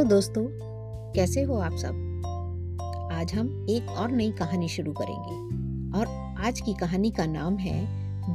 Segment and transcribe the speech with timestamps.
[0.00, 0.44] Hello दोस्तों,
[1.12, 1.88] कैसे हो आप सब?
[3.12, 5.34] आज हम एक और नई कहानी शुरू करेंगे।
[5.98, 6.06] और
[6.46, 7.86] आज की कहानी का नाम है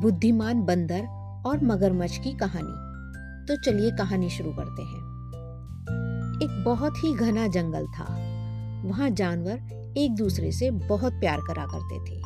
[0.01, 1.01] बुद्धिमान बंदर
[1.45, 2.73] और मगरमच्छ की कहानी।
[3.47, 4.99] तो चलिए कहानी शुरू करते हैं।
[6.43, 8.05] एक बहुत ही घना जंगल था।
[8.85, 9.59] वहाँ जानवर
[9.97, 12.21] एक दूसरे से बहुत प्यार करा करते थे।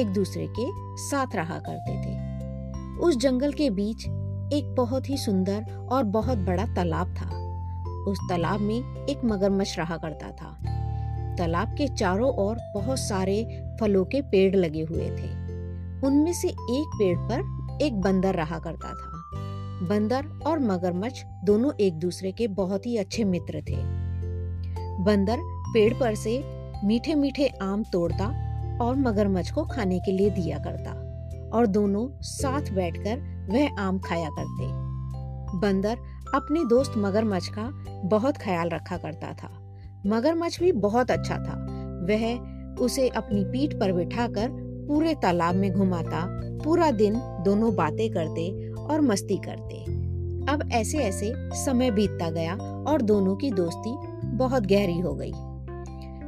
[0.00, 0.66] एक दूसरे के
[0.96, 2.18] साथ रहा करते थे।
[2.98, 4.06] उस जंगल के बीच
[4.52, 7.39] एक बहुत ही सुंदर और बहुत बड़ा तालाब था।
[8.08, 10.58] उस तालाब में एक मगरमच्छ रहा करता था।
[11.36, 15.30] तालाब के चारों ओर बहुत सारे फलों के पेड़ लगे हुए थे।
[16.06, 19.10] उनमें से एक पेड़ पर एक बंदर रहा करता था।
[19.88, 23.76] बंदर और मगरमच्छ दोनों एक दूसरे के बहुत ही अच्छे मित्र थे।
[25.04, 25.38] बंदर
[25.74, 26.44] पेड़ पर से
[26.84, 28.26] मीठे मीठे आम तोड़ता
[28.82, 30.90] और मगरमच्छ को खाने के लिए दिया करता
[31.58, 34.90] और दोनों साथ बैठकर वह आम खाया करते।
[35.58, 35.98] बंदर
[36.34, 41.56] अपने दोस्त मगरमच्छ का बहुत ख्याल रखा करता था। मगरमच्छ भी बहुत अच्छा था।
[42.02, 42.38] वह
[42.74, 44.48] उसे अपनी पीठ पर बिठाकर
[44.88, 49.84] पूरे तालाब में घुमाता, पूरा दिन दोनों बातें करते और मस्ती करते।
[50.52, 52.54] अब ऐसे ऐसे समय बीतता गया
[52.88, 55.32] और दोनों की दोस्ती बहुत गहरी हो गई।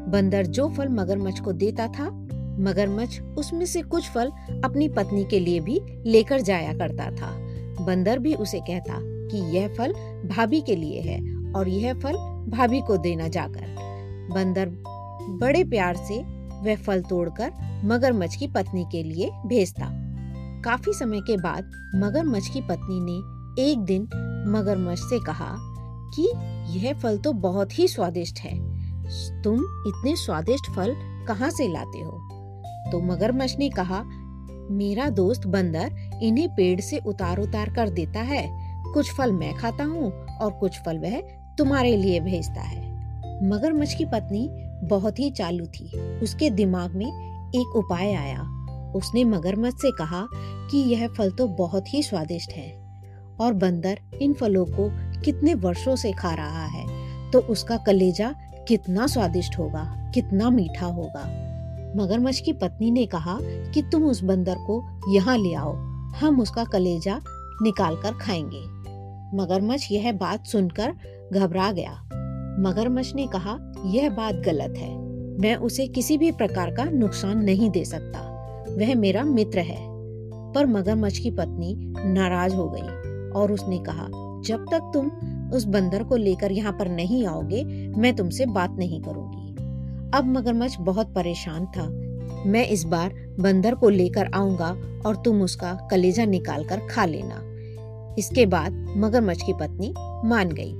[0.09, 2.11] बंदर जो फल मगरमच्छ को देता था,
[2.59, 4.31] मगरमच्छ उसमें से कुछ फल
[4.65, 7.39] अपनी पत्नी के लिए भी लेकर जाया करता था।
[7.85, 9.93] बंदर भी उसे कहता कि यह फल
[10.25, 11.21] भाभी के लिए है
[11.53, 12.17] और यह फल
[12.49, 13.77] भाभी को देना जाकर।
[14.35, 14.69] बंदर
[15.41, 16.23] बड़े प्यार से
[16.63, 17.53] वह फल तोड़कर
[17.85, 19.89] मगरमच्छ की पत्नी के लिए भेजता।
[20.65, 24.03] काफ़ी समय के बाद मगरमच्छ की पत्नी ने एक दिन
[24.49, 25.57] मगरमच्छ से कहा
[26.15, 26.33] कि
[26.79, 28.59] यह फल तो बहुत ही स्वादिष्ट है।
[29.43, 29.55] तुम
[29.87, 30.95] इतने स्वादिष्ट फल
[31.29, 32.29] कहाँ से लाते हो?
[32.93, 34.05] तो मगरमच्छ ने कहा,
[34.71, 38.62] मेरा दोस्त बंदर इन्हें पेड़ से उतार उतार कर देता है।
[38.93, 41.21] कुछ फल मैं खाता हूँ और कुछ फल वह
[41.59, 42.81] तुम्हारे लिए भेजता है।
[43.49, 44.49] मगरमच्छ की पत्नी
[44.89, 48.41] बहुत ही चालू थी। उसके दिमाग में एक उपाय आया।
[48.97, 50.27] उसने मगरमच्छ से कहा
[50.71, 52.71] कि यह फल तो बहुत ही स्वादिष्ट है
[53.41, 54.89] और बंदर इन फलों को
[55.21, 58.35] कितने वर्षों से खा रहा है तो उसका कलेजा
[58.69, 61.25] कितना स्वादिष्ट होगा, कितना मीठा होगा।
[61.97, 65.73] मगरमच्छ की पत्नी ने कहा कि तुम उस बंदर को यहाँ ले आओ,
[66.17, 67.21] हम उसका कलेजा
[67.63, 68.82] निकाल कर खाएँगे।
[69.35, 70.95] मगरमच्छ यह बात सुनकर
[71.33, 72.09] घबरा गया।
[72.61, 74.99] मगरमच्छ ने कहा, यह बात गलत है।
[75.41, 78.21] मैं उसे किसी भी प्रकार का नुकसान नहीं दे सकता।
[78.79, 79.93] वह मेरा मित्र है।
[80.53, 84.09] पर मगरमच्छ की पत्नी नाराज़ हो गई और उसने कहा,
[84.47, 85.11] जब तक तुम
[85.51, 87.65] उस बंदर को लेकर यहाँ पर नहीं आओगे,
[87.99, 89.55] मैं तुमसे बात नहीं करूँगी।
[90.15, 91.89] अब मगरमच्छ बहुत परेशान था।
[92.49, 94.77] मैं इस बार बंदर को लेकर आऊँगा
[95.07, 97.52] और तुम उसका कलेजा निकाल कर खा लेना।
[98.19, 99.95] इसके बाद मगरमच्छ की पत्नी
[100.29, 100.73] मान गई।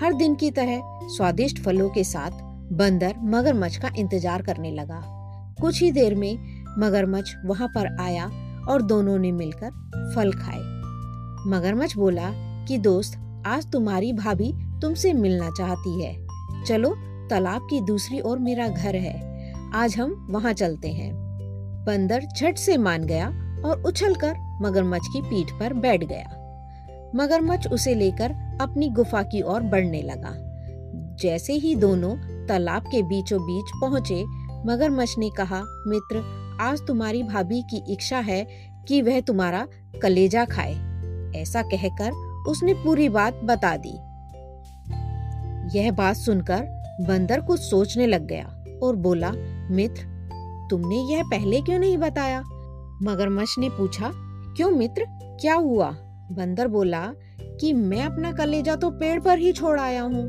[0.00, 2.30] हर दिन की तरह स्वादिष्ट फलों के साथ
[2.72, 5.02] बंदर मगरमच्छ का इंतज़ार करने लगा।
[5.60, 8.30] कुछ ही देर में मगरमच्छ वहाँ पर आया
[8.68, 9.70] और दोनों ने मिलकर
[10.16, 10.58] फल खाए।
[11.50, 12.30] मगरमच्छ बोला
[12.64, 16.26] कि, दोस्त, आज तुम्हारी भाभी तुमसे मिलना चाहती है।
[16.64, 16.94] चलो,
[17.30, 19.26] तालाब की दूसरी ओर मेरा घर है।
[19.74, 21.14] आज हम वहाँ चलते हैं।
[21.86, 23.28] बंदर झट से मान गया
[23.64, 26.45] और उछलकर मगरमच्छ की पीठ पर बैठ गया।
[27.14, 30.32] मगरमच्छ उसे लेकर अपनी गुफा की ओर बढ़ने लगा।
[31.16, 34.24] जैसे ही दोनों तालाब के बीचों बीच पहुँचे,
[34.66, 38.46] मगरमच्छ ने कहा, मित्र, आज तुम्हारी भाभी की इच्छा है
[38.88, 39.68] कि वह तुम्हारा
[40.02, 40.72] कलेजा खाए।
[41.36, 42.10] ऐसा कहकर
[42.48, 43.98] उसने पूरी बात बता दी।
[45.78, 46.66] यह बात सुनकर
[47.00, 49.32] बंदर कुछ सोचने लग गया और बोला,
[49.70, 50.16] मित्र,
[50.70, 52.40] तुमने यह पहले क्यों नहीं बताया?
[53.02, 54.10] मगरमच्छ ने पूछा,
[54.56, 55.06] क्यों मित्र?
[55.40, 55.96] क्या हुआ?
[56.32, 57.02] बंदर बोला
[57.60, 60.24] कि मैं अपना कलेजा तो पेड़ पर ही छोड़ आया हूँ।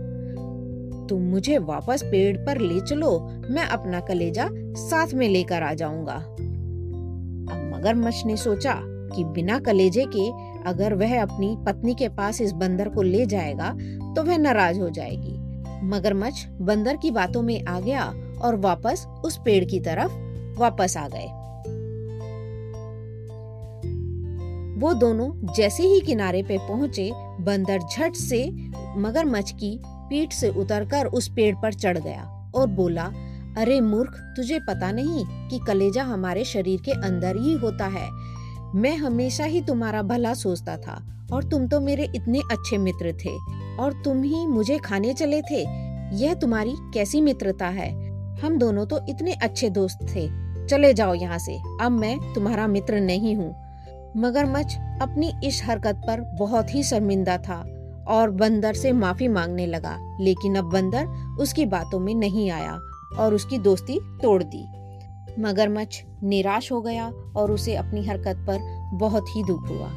[1.08, 3.20] तुम मुझे वापस पेड़ पर ले चलो,
[3.50, 10.06] मैं अपना कलेजा साथ में लेकर आ जाऊँगा। अब मगरमच्छ ने सोचा कि बिना कलेजे
[10.16, 10.30] के
[10.70, 13.72] अगर वह अपनी पत्नी के पास इस बंदर को ले जाएगा
[14.16, 15.38] तो वह नाराज़ हो जाएगी।
[15.84, 20.12] मगरमच्छ बंदर की बातों में आ गया और वापस उस पेड़ की तरफ़
[20.60, 21.28] वापस आ गए।
[24.78, 28.52] वो दोनों जैसे ही किनारे पे पहुँचे, बंदर झट से
[28.98, 33.04] मगरमच्छ की पीठ से उतरकर उस पेड़ पर चढ़ गया और बोला,
[33.58, 38.10] अरे मूर्ख, तुझे पता नहीं कि कलेजा हमारे शरीर के अंदर ही होता है।
[38.76, 43.38] मैं हमेशा ही तुम्हारा भला सोचता था और तुम तो मेरे इतने अच्छे मित्र थे
[43.80, 45.62] और तुम ही मुझे खाने चले थे।
[46.18, 47.92] यह तुम्हारी कैसी मित्रता है?
[48.40, 50.28] हम दोनों तो इतने अच्छे दोस्त थे।
[50.68, 53.67] चले जाओ यहाँ से। अब मैं तुम्हारा मित्र नहीं हूँ।
[54.18, 57.58] मगरमच्छ अपनी इस हरकत पर बहुत ही शर्मिंदा था
[58.08, 61.06] और बंदर से माफ़ी मांगने लगा, लेकिन अब बंदर
[61.40, 62.80] उसकी बातों में नहीं आया
[63.20, 64.64] और उसकी दोस्ती तोड़ दी।
[65.42, 68.60] मगरमच्छ निराश हो गया और उसे अपनी हरकत पर
[68.94, 69.90] बहुत ही दुख हुआ।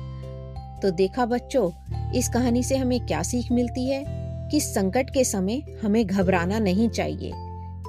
[0.82, 1.70] तो देखा बच्चों,
[2.14, 4.05] इस कहानी से हमें क्या सीख मिलती है
[4.50, 7.32] कि संकट के समय हमें घबराना नहीं चाहिए,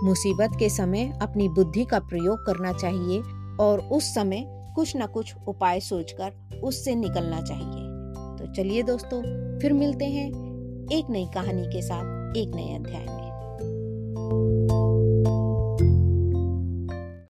[0.03, 3.21] मुसीबत के समय अपनी बुद्धि का प्रयोग करना चाहिए
[3.59, 4.45] और उस समय
[4.75, 7.89] कुछ ना कुछ उपाय सोचकर उससे निकलना चाहिए
[8.38, 9.21] तो चलिए दोस्तों,
[9.59, 10.27] फिर मिलते हैं
[10.91, 13.20] एक नई कहानी के साथ, एक नए अध्याय में।